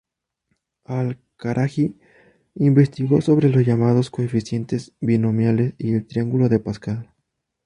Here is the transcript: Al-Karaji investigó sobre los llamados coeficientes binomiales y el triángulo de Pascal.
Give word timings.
Al-Karaji 0.85 1.95
investigó 2.55 3.21
sobre 3.21 3.49
los 3.49 3.63
llamados 3.63 4.09
coeficientes 4.09 4.93
binomiales 4.99 5.75
y 5.77 5.93
el 5.93 6.07
triángulo 6.07 6.49
de 6.49 6.57
Pascal. 6.57 7.13